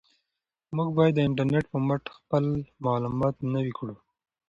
موږ 0.75 0.89
باید 0.97 1.13
د 1.15 1.19
انټرنیټ 1.27 1.65
په 1.73 1.77
مټ 1.87 2.03
خپل 2.17 2.43
معلومات 2.85 3.35
نوي 3.53 3.73
کړو. 3.79 3.95